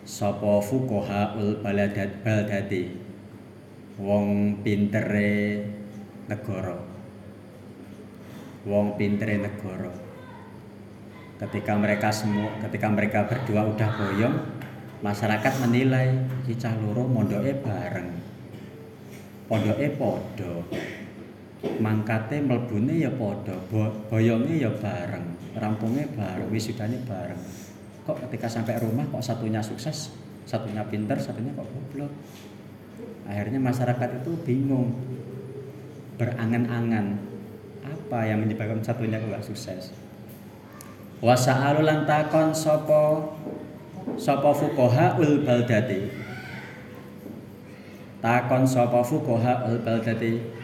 sapa 0.07 0.63
fuqahaul 0.63 1.59
baladat 1.59 2.23
baldati 2.23 2.87
wong 3.99 4.55
pintere 4.63 5.59
negara. 6.31 6.79
Wong 8.63 8.95
pintere 8.95 9.43
negara. 9.43 9.91
Ketika 11.35 11.75
mereka 11.75 12.15
semua 12.15 12.47
ketika 12.63 12.87
mereka 12.87 13.27
berdua 13.27 13.67
udah 13.75 13.89
boyong 13.99 14.35
masyarakat 15.03 15.53
menilai 15.67 16.15
iki 16.47 16.55
cah 16.55 16.79
loro 16.79 17.03
mondoke 17.11 17.59
bareng. 17.59 18.23
Pondoke 19.51 19.99
padha 19.99 20.63
mangkate 21.81 22.41
mlebune 22.41 23.01
ya 23.01 23.11
padha 23.13 23.55
bo 23.69 23.89
boyonge 24.07 24.61
ya 24.61 24.71
bareng 24.71 25.25
rampungnya 25.55 26.05
bareng 26.13 26.49
wisudane 26.51 26.99
bareng. 27.07 27.39
Kok 28.05 28.17
ketika 28.27 28.45
sampai 28.45 28.77
rumah 28.77 29.07
kok 29.09 29.23
satunya 29.23 29.63
sukses 29.63 30.13
satunya 30.45 30.85
pinter 30.85 31.17
satunya 31.17 31.49
kok 31.57 31.65
goblok? 31.65 32.11
Akhirnya 33.25 33.57
masyarakat 33.57 34.21
itu 34.21 34.31
bingung 34.45 34.93
berangan-angan 36.21 37.17
apa 37.81 38.19
yang 38.29 38.45
menyebabkan 38.45 38.85
satunya 38.85 39.17
kok 39.17 39.33
gak 39.33 39.45
sukses? 39.45 39.89
Wasa'alu 41.23 41.81
lan 41.87 42.05
takon 42.05 42.53
sapa 42.53 43.33
sapa 44.21 44.53
fuqaha 44.53 45.17
ul 45.17 45.41
baldati. 45.41 46.13
Takon 48.21 48.63
sapa 48.69 49.01
fuqaha 49.01 49.65
ul 49.65 49.81
baldati 49.81 50.54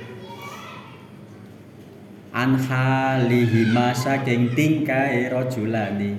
an 2.32 2.56
halihima 2.56 3.92
saking 3.92 4.56
tingkae 4.56 5.28
rajulani. 5.28 6.16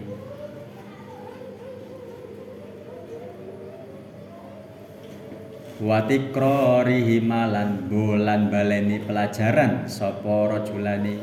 Watikrorihi 5.82 7.18
malan 7.26 7.90
bulan 7.90 8.52
baleni 8.52 9.02
pelajaran 9.02 9.88
sapa 9.90 10.52
rajulani. 10.52 11.18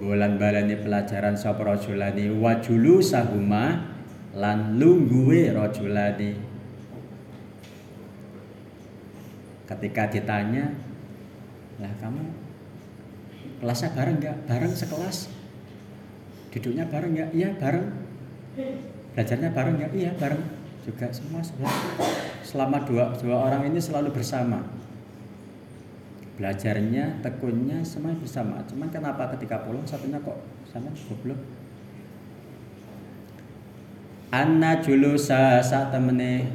Bulan 0.00 0.40
baleni 0.40 0.80
pelajaran 0.80 1.36
sapa 1.36 1.66
rajulani. 1.66 2.32
Wajulu 2.32 3.04
sahuma 3.04 3.90
lan 4.32 4.80
lungguwe 4.80 5.52
rajulani. 5.52 6.40
Ketika 9.68 10.08
ditanya 10.08 10.72
lah 11.80 11.92
kamu 12.02 12.22
kelasnya 13.62 13.90
bareng 13.94 14.16
nggak? 14.18 14.36
Bareng 14.50 14.72
sekelas? 14.74 15.30
Duduknya 16.52 16.84
bareng 16.90 17.12
nggak? 17.16 17.30
Iya 17.32 17.48
bareng. 17.56 17.86
Belajarnya 19.16 19.50
bareng 19.54 19.74
nggak? 19.80 19.92
Iya 19.96 20.10
bareng. 20.18 20.42
Juga 20.82 21.06
semua 21.14 21.40
selama 22.42 22.82
dua 22.82 23.14
dua 23.16 23.36
orang 23.48 23.70
ini 23.70 23.78
selalu 23.78 24.10
bersama. 24.10 24.60
Belajarnya 26.36 27.22
tekunnya 27.22 27.86
semua 27.86 28.12
bersama. 28.18 28.60
Cuman 28.66 28.90
kenapa 28.90 29.30
ketika 29.36 29.62
pulang 29.62 29.86
satunya 29.86 30.18
kok 30.18 30.42
sana 30.66 30.90
goblok? 31.06 31.38
Anna 34.32 34.80
julusa 34.80 35.60
saat 35.60 35.92
temene 35.92 36.48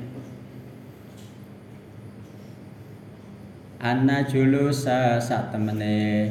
Anna 3.88 4.28
julusa 4.28 5.16
saat 5.16 5.56
temene 5.56 6.28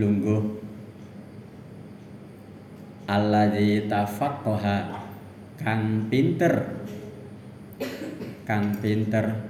lungguh. 0.00 0.64
Alladzi 3.04 3.84
tafaqqaha 3.84 4.96
kang 5.60 6.08
pinter. 6.08 6.64
Kang 8.48 8.80
pinter. 8.80 9.44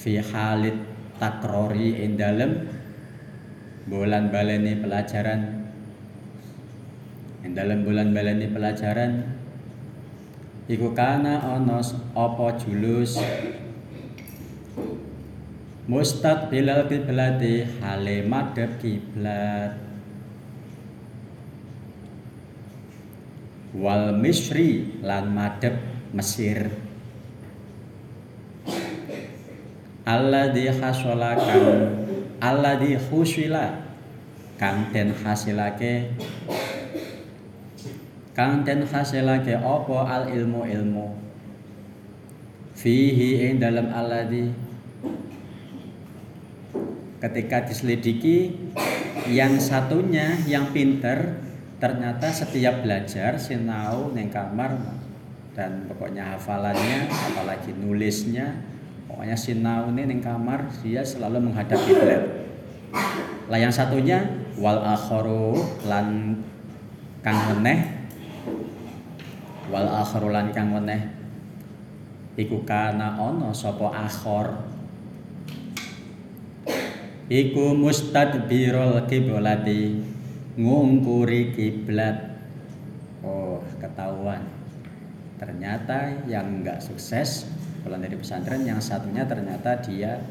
Fi 0.00 0.16
halit 0.16 0.80
takrori 1.20 2.00
ing 2.00 2.16
dalem. 2.16 2.72
Bulan 3.84 4.32
baleni 4.32 4.80
pelajaran. 4.80 5.40
Ing 7.44 7.52
dalem 7.52 7.84
bulan 7.84 8.16
baleni 8.16 8.48
pelajaran. 8.48 9.28
Iku 10.72 10.96
kana 10.96 11.36
ana 11.36 11.84
apa 12.16 12.56
julus 12.56 13.20
mustad 15.90 16.46
bilal 16.46 16.86
kiblati 16.86 17.66
hale 17.82 18.22
madhep 18.24 18.78
kiblat. 18.78 19.74
Wal 23.74 24.14
misri 24.20 25.00
lan 25.02 25.32
madhep 25.32 25.74
Mesir. 26.12 26.68
Alladzi 30.04 30.68
hasala 30.68 31.40
kang 31.40 31.64
alladzi 32.36 33.00
husila 33.08 33.80
kang 34.60 34.92
den 34.92 35.16
hasilake. 35.16 36.12
Kang 38.36 38.60
den 38.64 38.84
hasilake 38.84 39.56
apa 39.56 39.96
al 40.04 40.24
ilmu 40.28 40.68
ilmu 40.68 41.31
fihi 42.82 43.46
ing 43.46 43.62
dalam 43.62 43.94
alladzi. 43.94 44.50
Ketika 47.22 47.62
diselidiki 47.70 48.50
yang 49.30 49.62
satunya 49.62 50.34
yang 50.50 50.74
pinter 50.74 51.38
ternyata 51.78 52.34
setiap 52.34 52.82
belajar 52.82 53.38
sinau 53.38 54.10
neng 54.10 54.26
kamar 54.26 54.74
dan 55.54 55.86
pokoknya 55.86 56.34
hafalannya 56.34 57.06
apalagi 57.06 57.70
nulisnya 57.78 58.58
pokoknya 59.06 59.38
sinau 59.38 59.94
di 59.94 60.18
kamar 60.18 60.66
dia 60.82 61.06
selalu 61.06 61.46
menghadap 61.46 61.78
kiblat 61.86 62.22
lah 63.46 63.58
yang 63.58 63.70
satunya 63.70 64.26
wal 64.58 64.82
akharu 64.82 65.62
lan 65.86 66.38
kang 67.22 67.38
meneh. 67.54 68.02
Wal 69.70 69.88
akharu 69.88 70.34
lan 70.34 70.50
kang 70.50 70.74
meneh 70.74 71.21
iku 72.36 72.64
kana 72.64 73.16
ana 73.16 73.52
sapa 73.52 73.92
akhor? 73.92 74.68
Iku 77.32 77.72
mustadbirul 77.72 79.08
kiblati 79.08 80.04
ngungkuri 80.60 81.56
kiblat. 81.56 82.36
Oh 83.24 83.64
ketahuan. 83.80 84.44
Ternyata 85.40 86.28
yang 86.28 86.60
nggak 86.60 86.84
sukses 86.84 87.48
pulang 87.82 88.04
dari 88.04 88.14
pesantren 88.14 88.62
yang 88.62 88.78
satunya 88.78 89.26
ternyata 89.26 89.80
dia 89.82 90.22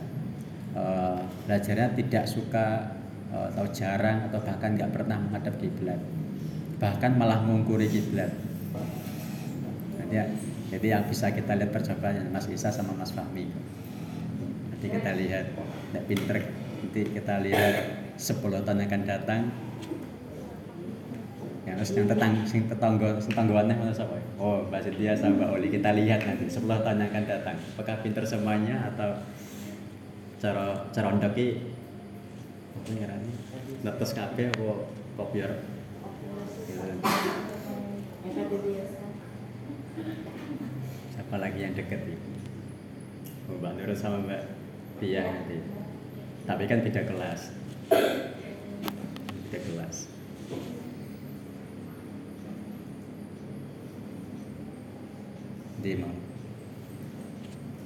uh, 0.78 1.20
belajarnya 1.50 2.00
tidak 2.00 2.26
suka 2.30 2.96
uh, 3.34 3.52
atau 3.52 3.66
jarang 3.76 4.30
atau 4.30 4.40
bahkan 4.40 4.78
nggak 4.78 4.92
pernah 4.94 5.18
menghadap 5.20 5.58
kiblat. 5.58 6.00
Bahkan 6.78 7.12
malah 7.18 7.42
mengungkuri 7.44 7.90
kiblat 7.90 8.32
jadi 10.72 10.88
yang 10.96 11.04
bisa 11.04 11.28
kita 11.36 11.60
lihat 11.60 11.76
percobaannya 11.76 12.32
Mas 12.32 12.48
Isa 12.48 12.72
sama 12.72 12.96
Mas 12.96 13.12
Fahmi. 13.12 13.44
Nanti 14.72 14.88
kita 14.88 15.12
lihat 15.20 15.52
tidak 15.52 16.04
pinter 16.08 16.38
nanti 16.80 17.02
kita 17.12 17.44
lihat 17.44 17.76
10 18.16 18.40
tahun 18.64 18.80
akan 18.88 19.02
datang. 19.04 19.52
Yang 21.68 21.76
harus 21.76 21.92
yang 21.92 22.08
tetang 22.08 22.32
sing 22.48 22.62
tetangga 22.72 23.20
tetanggaannya 23.20 23.76
mana 23.78 23.94
siapa 23.94 24.18
oh 24.40 24.66
Mbak 24.72 24.82
Setia 24.82 25.14
sama 25.14 25.46
Mbak 25.46 25.50
Oli 25.60 25.68
kita 25.70 25.92
lihat 25.92 26.24
nanti 26.24 26.48
10 26.48 26.64
tahun 26.64 27.04
yang 27.04 27.10
akan 27.12 27.26
datang. 27.28 27.56
Apakah 27.76 27.96
pinter 28.00 28.24
semuanya 28.24 28.96
atau 28.96 29.20
cara 30.40 30.88
cara 30.90 31.08
ondoki 31.12 31.62
apa 32.72 32.90
ngarani 32.98 33.32
netes 33.86 34.12
kabeh 34.18 34.50
apa 34.50 34.90
kopiar 35.20 35.52
siapa 36.66 36.98
lagi 41.40 41.60
yang 41.64 41.72
deket 41.78 42.02
nih 42.04 42.20
oh, 43.48 43.56
Mbak 43.62 43.72
Nurul 43.78 43.96
sama 43.96 44.20
Mbak 44.26 44.42
Tia 45.00 45.24
nanti 45.24 45.58
tapi 46.44 46.64
kan 46.68 46.84
beda 46.84 47.02
kelas 47.08 47.42
beda 49.48 49.60
kelas 49.62 49.98
Dino. 55.82 56.10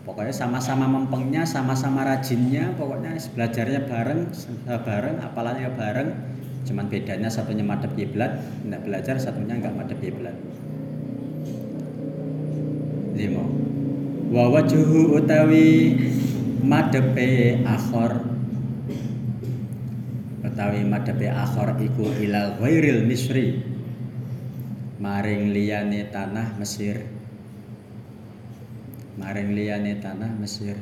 Pokoknya 0.06 0.36
sama-sama 0.36 0.86
mempengnya, 0.86 1.48
sama-sama 1.48 2.06
rajinnya, 2.06 2.78
pokoknya 2.78 3.18
belajarnya 3.34 3.90
bareng, 3.90 4.22
bareng, 4.68 5.18
apalanya 5.24 5.74
bareng. 5.74 6.10
Cuman 6.68 6.86
bedanya 6.92 7.32
satunya 7.32 7.66
madep 7.66 7.90
kiblat, 7.98 8.38
tidak 8.38 8.82
belajar, 8.86 9.16
satunya 9.18 9.58
nggak 9.58 9.74
madep 9.74 9.98
kiblat. 9.98 10.38
Lima. 13.16 13.48
Wawajuhu 14.28 15.16
utawi 15.16 15.96
madepe 16.60 17.64
akhor. 17.64 18.28
Utawi 20.44 20.84
madepe 20.84 21.32
akhor 21.32 21.80
iku 21.80 22.12
ilal 22.20 22.60
ghairil 22.60 23.08
misri. 23.08 23.64
Maring 25.00 25.56
liyane 25.56 26.12
tanah 26.12 26.60
Mesir. 26.60 27.08
Maring 29.16 29.56
liyane 29.56 29.96
tanah 30.04 30.36
Mesir. 30.36 30.76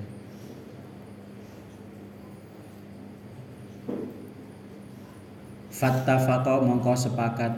Fattafaqa 5.70 6.66
mongko 6.66 6.98
sepakat. 6.98 7.54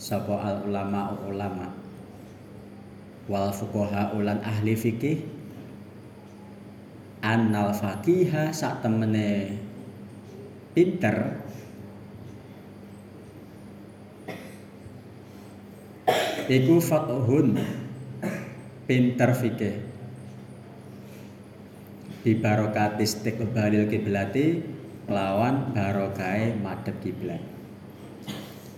Sapa 0.00 0.34
al 0.42 0.64
ulama 0.66 1.12
ulama 1.28 1.79
wal 3.28 3.52
fuqaha 3.52 4.16
ulan 4.16 4.40
ahli 4.40 4.72
fikih 4.72 5.40
annal 7.20 7.76
faqiha 7.76 8.48
sak 8.52 8.80
temene 8.80 9.56
pinter. 10.72 11.36
Iku 16.50 16.82
fatuhun 16.82 17.54
pinter 18.90 19.30
fikih. 19.36 19.76
Di 22.20 22.36
barokati 22.36 23.06
istiqbalil 23.06 23.88
kiblati 23.88 24.60
lawan 25.08 25.72
barokai 25.72 26.52
madhep 26.58 26.96
kiblat. 27.00 27.40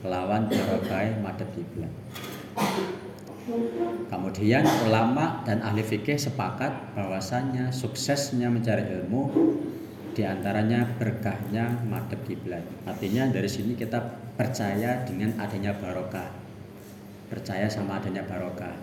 Lawan 0.05 0.47
barokai 0.51 1.17
madhep 1.23 1.49
kiblat 1.57 1.93
kemudian 4.07 4.63
ulama 4.87 5.43
dan 5.43 5.63
ahli 5.67 5.83
fikih 5.83 6.15
sepakat 6.15 6.95
bahwasannya 6.95 7.75
suksesnya 7.75 8.47
mencari 8.49 8.87
ilmu 8.87 9.31
di 10.13 10.23
antaranya 10.23 10.85
berkahnya 11.01 11.83
madhep 11.89 12.21
kiblat. 12.29 12.63
Artinya 12.85 13.33
dari 13.33 13.49
sini 13.49 13.73
kita 13.73 13.99
percaya 14.37 15.03
dengan 15.09 15.35
adanya 15.41 15.73
barokah. 15.73 16.29
Percaya 17.33 17.67
sama 17.67 17.97
adanya 17.97 18.23
barokah. 18.29 18.77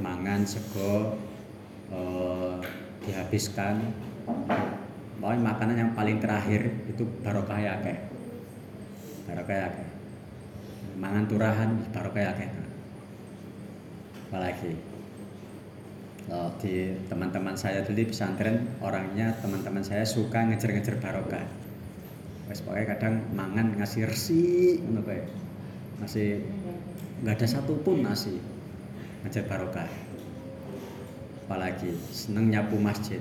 Mangan 0.00 0.48
sego 0.48 1.20
eh, 1.92 2.56
dihabiskan. 3.04 3.84
Pokoknya 5.20 5.42
makanan 5.44 5.76
yang 5.76 5.92
paling 5.92 6.16
terakhir 6.16 6.64
itu 6.88 7.04
barokah 7.20 7.60
ya 7.60 7.76
barokah 9.28 9.52
ya 9.52 9.68
mangan 10.96 11.24
turahan 11.28 11.70
barokah 11.92 12.22
ya 12.24 12.32
apalagi? 14.30 14.78
Kalau 16.30 16.54
di 16.62 16.94
teman-teman 17.10 17.58
saya 17.58 17.82
dulu 17.82 17.98
di 17.98 18.06
pesantren 18.06 18.78
orangnya 18.78 19.34
teman-teman 19.42 19.82
saya 19.82 20.06
suka 20.06 20.46
ngejar-ngejar 20.46 21.02
barokah. 21.02 21.42
Wes 22.46 22.62
pokoknya 22.62 22.94
kadang 22.94 23.26
mangan 23.34 23.74
ngasih 23.74 24.06
resi 24.06 24.78
ngono 24.78 25.02
kayak 25.02 25.26
masih 25.98 26.46
nggak 27.26 27.34
ada 27.34 27.46
satupun 27.50 28.06
nasi 28.06 28.38
ngejar 29.26 29.50
barokah. 29.50 29.90
Apalagi 31.50 31.90
seneng 32.14 32.54
nyapu 32.54 32.78
masjid 32.78 33.18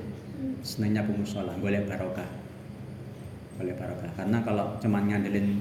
seneng 0.61 1.01
nyapu 1.01 1.17
musola 1.17 1.57
boleh 1.57 1.81
barokah. 1.89 2.29
Boleh 3.57 3.73
barokah. 3.73 4.13
Karena 4.13 4.37
kalau 4.45 4.77
cuman 4.77 5.09
ngandelin 5.09 5.57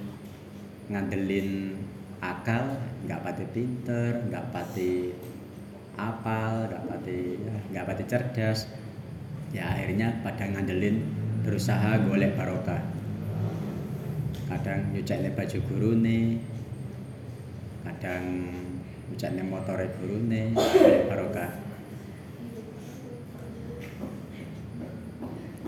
ngandelin 0.92 1.80
akal 2.20 2.76
nggak 3.08 3.24
pati 3.24 3.44
pinter 3.56 4.20
nggak 4.28 4.52
pati 4.52 5.16
apal 5.98 6.70
nggak 6.70 6.84
pati 6.87 7.18
nggak 7.74 7.87
pati 7.90 8.02
cerdas. 8.06 8.70
Ya 9.50 9.66
akhirnya 9.74 10.22
pada 10.22 10.46
ngandelin 10.46 11.02
berusaha 11.42 11.98
golek 12.06 12.38
barokah. 12.38 12.80
Kadang 14.48 14.94
nyucek 14.94 15.34
baju 15.37 15.58
guru 15.68 15.90
nih 15.98 16.40
kadang 17.84 18.24
nyucek 19.11 19.34
motor 19.44 19.76
guru 19.98 20.16
nih 20.30 20.54
barokah. 21.11 21.50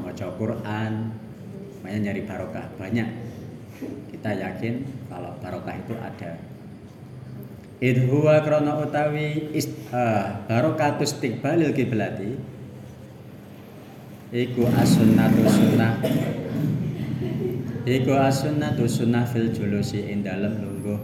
Baca 0.00 0.26
Quran 0.38 0.92
banyak 1.80 2.00
nyari 2.06 2.22
barokah. 2.24 2.66
Banyak. 2.78 3.08
Kita 4.12 4.36
yakin 4.36 4.84
kalau 5.08 5.32
barokah 5.40 5.72
itu 5.72 5.96
ada 5.96 6.36
idhuwa 7.80 8.44
krono 8.44 8.84
utawi 8.84 9.56
ist, 9.56 9.72
uh, 9.88 10.44
barokatus 10.44 11.16
istiqbalil 11.16 11.72
kiblati 11.72 12.36
iku 14.30 14.68
as-sunnatu 14.68 15.42
sunnah. 15.48 15.96
Iku 17.88 18.12
as-sunnatu 18.14 18.84
sunnah 18.84 19.24
fil 19.24 19.48
julusi 19.50 20.12
ing 20.12 20.20
dalem 20.22 20.60
lungguh. 20.60 21.00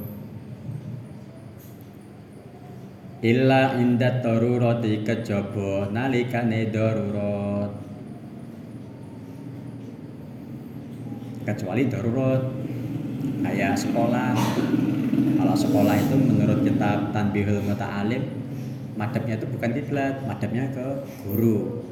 Illa 3.24 3.80
indat 3.80 4.20
darurati 4.20 5.00
kejaba 5.00 5.88
nalikane 5.88 6.68
darurat. 6.68 7.72
Kecuali 11.48 11.88
darurat 11.88 12.42
kayak 13.42 13.74
sekolah 13.80 14.34
kalau 15.46 15.54
sekolah 15.54 15.94
itu 15.94 16.18
menurut 16.18 16.66
kitab 16.66 17.14
Tanbihul 17.14 17.62
Muta'alim 17.62 18.26
madhabnya 18.98 19.38
itu 19.38 19.46
bukan 19.46 19.70
kiblat 19.78 20.26
madhabnya 20.26 20.74
ke 20.74 21.06
guru. 21.22 21.86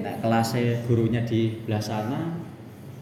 Nah 0.00 0.16
kelasnya 0.24 0.80
gurunya 0.88 1.20
di 1.20 1.60
belah 1.68 1.84
sana 1.84 2.32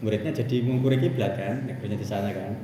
muridnya 0.03 0.35
jadi 0.35 0.59
mengukuri 0.59 0.99
kiblat 0.99 1.39
kan 1.39 1.71
gurunya 1.79 1.95
di 1.95 2.03
sana 2.03 2.35
kan. 2.35 2.59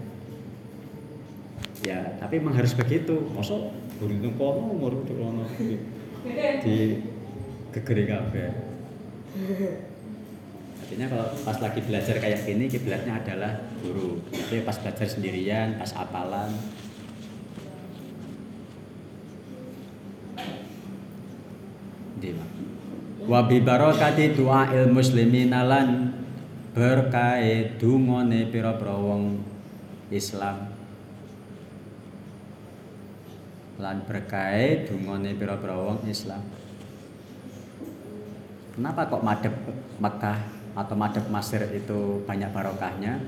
Ya 1.87 2.19
tapi 2.19 2.43
memang 2.43 2.59
harus 2.59 2.75
begitu. 2.75 3.23
Masuk 3.31 3.71
guru 4.03 4.11
itu 4.11 4.29
kono 4.35 4.75
murid 4.75 5.07
itu 5.07 5.13
kono 5.15 5.47
di 6.59 6.77
gegeri 7.71 8.03
kabeh 8.03 8.51
artinya 10.91 11.07
kalau 11.07 11.31
pas 11.47 11.55
lagi 11.63 11.79
belajar 11.87 12.19
kayak 12.19 12.43
gini 12.43 12.67
kiblatnya 12.67 13.15
adalah 13.15 13.63
guru. 13.79 14.19
Tapi 14.27 14.59
pas 14.59 14.75
belajar 14.75 15.07
sendirian 15.07 15.79
pas 15.79 15.87
apalan. 15.95 16.51
Wa 23.23 23.47
bi 23.47 23.63
barakati 23.63 24.35
du'ail 24.35 24.91
muslimina 24.91 25.63
lan 25.63 26.11
berkait 26.75 27.79
dungone 27.79 28.51
pira-pira 28.51 28.91
wong 28.91 29.39
Islam. 30.11 30.75
Lan 33.79 34.03
berkait 34.03 34.91
dungone 34.91 35.39
pira-pira 35.39 35.79
wong 35.79 36.03
Islam. 36.03 36.43
Kenapa 38.75 39.07
kok 39.07 39.23
madep 39.23 39.55
Mekah 39.95 40.60
atau 40.73 40.95
madep 40.95 41.25
Mesir 41.27 41.63
itu 41.71 42.23
banyak 42.23 42.49
barokahnya. 42.51 43.19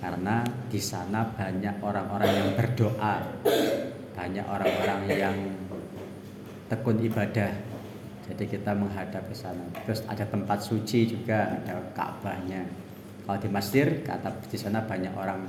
Karena 0.00 0.40
di 0.72 0.80
sana 0.80 1.28
banyak 1.28 1.76
orang-orang 1.84 2.30
yang 2.32 2.50
berdoa. 2.56 3.14
Banyak 4.16 4.46
orang-orang 4.48 5.00
yang 5.12 5.36
tekun 6.72 6.98
ibadah. 7.04 7.52
Jadi 8.30 8.44
kita 8.46 8.72
menghadap 8.72 9.26
ke 9.26 9.34
sana. 9.34 9.66
Terus 9.84 10.06
ada 10.06 10.22
tempat 10.22 10.62
suci 10.62 11.04
juga 11.04 11.60
ada 11.60 11.82
Ka'bahnya 11.92 12.90
kalau 13.30 13.46
di 13.46 13.50
Mesir 13.54 14.02
kata 14.02 14.42
di 14.42 14.58
sana 14.58 14.82
banyak 14.82 15.14
orang 15.14 15.46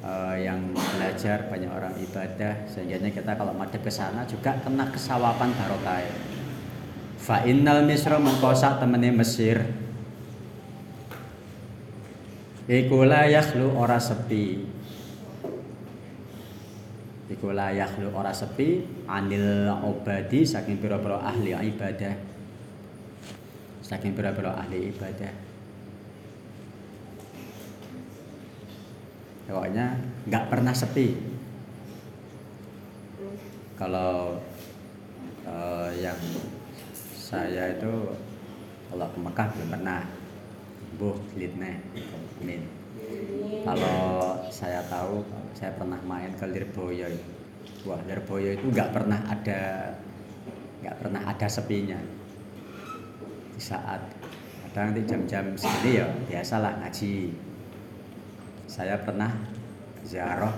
uh, 0.00 0.32
yang 0.32 0.72
belajar 0.72 1.44
banyak 1.52 1.68
orang 1.68 1.92
ibadah. 2.00 2.64
Sehingga 2.64 3.04
kita 3.04 3.36
kalau 3.36 3.52
madep 3.52 3.84
ke 3.84 3.92
sana 3.92 4.24
juga 4.24 4.56
kena 4.64 4.88
kesawapan 4.88 5.52
barokah 5.52 6.00
fa 7.22 7.46
innal 7.46 7.86
misra 7.86 8.18
mengkosak 8.18 8.82
temene 8.82 9.14
Mesir. 9.14 9.62
Iku 12.66 13.06
la 13.06 13.30
yakhlu 13.30 13.70
ora 13.78 14.02
sepi. 14.02 14.66
Iku 17.30 17.54
la 17.54 17.70
yakhlu 17.70 18.10
ora 18.10 18.34
sepi. 18.34 18.82
Anil 19.06 19.70
obadi 19.86 20.42
saking 20.42 20.82
pira-pira 20.82 21.22
ahli 21.22 21.54
ibadah. 21.54 22.14
Saking 23.86 24.18
pira-pira 24.18 24.58
ahli 24.58 24.90
ibadah. 24.90 25.32
Pokoknya 29.46 29.86
nggak 30.26 30.44
pernah 30.50 30.74
sepi. 30.74 31.18
Kalau 33.76 34.38
uh, 35.44 35.90
yang 35.98 36.16
saya 37.32 37.72
itu 37.72 38.12
kalau 38.92 39.08
ke 39.08 39.18
Mekah 39.24 39.46
belum 39.56 39.68
pernah. 39.72 40.04
Bu 41.00 41.16
litne 41.40 41.80
amin 42.44 42.82
kalau 43.64 44.36
saya 44.52 44.84
tahu 44.92 45.24
saya 45.56 45.72
pernah 45.72 45.96
main 46.04 46.28
ke 46.36 46.44
Lirboyo. 46.44 47.08
Wah 47.88 48.00
Lirboyo 48.04 48.60
itu 48.60 48.66
nggak 48.68 48.92
pernah 48.92 49.16
ada 49.24 49.88
nggak 50.84 50.96
pernah 51.00 51.22
ada 51.24 51.46
sepinya. 51.48 51.96
Di 53.56 53.62
saat 53.62 54.04
kadang 54.68 54.92
nanti 54.92 55.02
jam-jam 55.08 55.56
segini 55.56 56.04
ya 56.04 56.06
biasalah 56.28 56.84
ngaji. 56.84 57.32
Saya 58.68 59.00
pernah 59.00 59.32
ziarah 60.04 60.52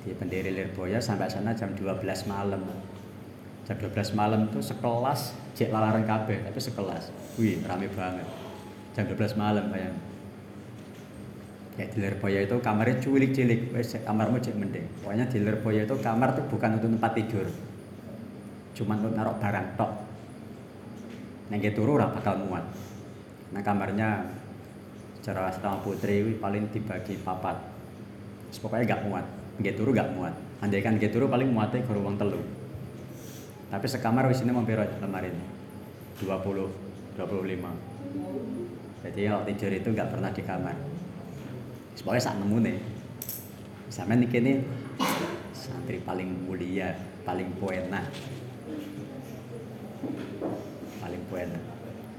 di 0.00 0.16
pendiri 0.16 0.48
Lirboyo 0.48 0.96
sampai 0.96 1.28
sana 1.28 1.52
jam 1.52 1.76
12 1.76 2.00
malam 2.24 2.64
jam 3.70 3.78
12 3.78 4.18
malam 4.18 4.50
itu 4.50 4.58
sekelas 4.58 5.30
cek 5.54 5.70
lalaran 5.70 6.02
kabeh 6.02 6.42
tapi 6.42 6.58
sekelas. 6.58 7.14
Wih 7.38 7.62
rame 7.62 7.86
banget. 7.86 8.26
Jam 8.98 9.06
12 9.06 9.38
malam 9.38 9.70
bayang 9.70 9.94
kayak 11.78 11.94
di 11.94 11.98
Lirboyo 12.02 12.42
itu 12.42 12.56
kamarnya 12.58 12.98
cilik-cilik 12.98 13.70
wes 13.70 13.94
kamarmu 14.02 14.42
cek 14.42 14.58
mending. 14.58 14.90
Pokoknya 15.06 15.30
di 15.30 15.38
Lirboyo 15.38 15.86
itu 15.86 15.94
kamar 16.02 16.34
tuh 16.34 16.50
bukan 16.50 16.82
untuk 16.82 16.90
tempat 16.98 17.12
tidur. 17.14 17.46
Cuman 18.74 19.06
untuk 19.06 19.14
naruh 19.14 19.38
barang 19.38 19.66
tok. 19.78 19.92
Yang 21.54 21.78
turu 21.78 21.94
ora 21.94 22.10
bakal 22.10 22.42
muat. 22.42 22.66
Nah 23.54 23.62
kamarnya 23.62 24.34
secara 25.22 25.46
setengah 25.54 25.78
putri 25.86 26.34
paling 26.42 26.66
dibagi 26.74 27.22
papat. 27.22 27.54
Pokoknya 28.58 28.98
gak 28.98 29.06
muat. 29.06 29.26
Nggak 29.62 29.78
turu 29.78 29.94
gak 29.94 30.10
muat. 30.18 30.34
Andai 30.58 30.82
kan 30.82 30.98
turu 30.98 31.30
paling 31.30 31.54
muatnya 31.54 31.86
ke 31.86 31.94
ruang 31.94 32.18
telu 32.18 32.42
tapi 33.70 33.86
sekamar 33.86 34.26
wis 34.26 34.42
ini 34.42 34.50
mampir 34.50 34.76
lemari 34.76 35.30
ini. 35.30 35.46
20 36.20 37.16
25 37.16 37.90
jadi 39.00 39.20
kalau 39.32 39.42
tidur 39.48 39.72
itu 39.72 39.88
nggak 39.96 40.10
pernah 40.12 40.28
di 40.28 40.42
kamar. 40.44 40.76
Pokoknya 42.00 42.20
saat 42.20 42.36
nemu 42.36 42.58
nih. 42.60 42.76
Sama 43.88 44.12
nih 44.16 44.28
kini 44.28 44.52
santri 45.60 46.00
paling 46.00 46.48
mulia 46.48 46.96
paling 47.22 47.52
poena 47.60 48.00
paling 51.04 51.22
poena 51.28 51.60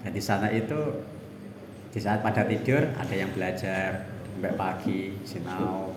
dan 0.06 0.12
di 0.14 0.22
sana 0.22 0.48
itu 0.54 0.78
di 1.92 2.00
saat 2.00 2.22
pada 2.22 2.46
tidur 2.46 2.86
ada 2.96 3.16
yang 3.18 3.34
belajar 3.34 4.08
sampai 4.08 4.54
pagi 4.56 5.00
sinau. 5.28 5.92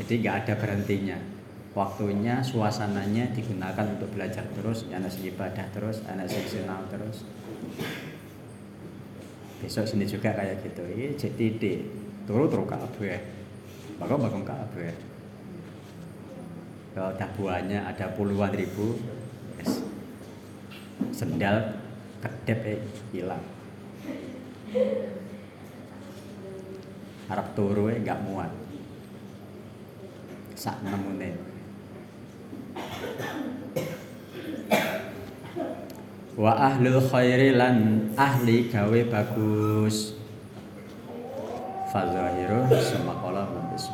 Jadi 0.00 0.24
nggak 0.24 0.36
ada 0.46 0.54
berhentinya 0.56 1.18
waktunya 1.72 2.44
suasananya 2.44 3.32
digunakan 3.32 3.96
untuk 3.96 4.12
belajar 4.12 4.44
terus 4.52 4.84
anak 4.92 5.12
ibadah 5.16 5.66
terus 5.72 6.04
anak 6.04 6.28
sinau 6.28 6.84
terus. 6.92 7.24
Besok 9.64 9.88
sini 9.88 10.04
juga 10.04 10.36
kayak 10.36 10.60
gitu. 10.68 10.84
Ini 10.84 11.16
di 11.40 11.72
turu 12.28 12.44
turu 12.50 12.68
kabeh. 12.68 13.18
Bakal 13.96 14.16
bakal 14.20 14.42
kabeh. 14.44 14.92
Kalau 16.92 17.10
dah 17.16 17.30
buahnya 17.40 17.88
ada 17.88 18.12
puluhan 18.12 18.52
ribu. 18.52 19.00
Yes. 19.56 19.80
sendal 21.10 21.78
kedep 22.20 22.60
eh, 22.68 22.80
hilang. 23.10 23.42
Harap 27.32 27.56
turu 27.56 27.88
eh 27.88 28.02
nggak 28.02 28.20
muat. 28.28 28.52
Sak 30.52 30.84
nemune 30.84 31.51
wa 36.38 36.52
ahlul 36.56 37.00
khairi 37.02 37.56
lan 37.56 38.08
ahli 38.16 38.72
gawe 38.72 39.00
bagus. 39.10 40.16
Fazahiru 41.92 42.72
semakola 42.72 43.44
mabis 43.52 43.92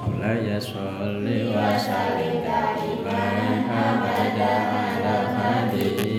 Allah 0.00 0.40
ya 0.40 0.56
sholli 0.56 1.52
wa 1.52 1.76
sallim. 1.76 2.40
Daiman 2.40 3.68
abada 3.68 4.52
ala 4.72 5.16
habibika 5.28 6.13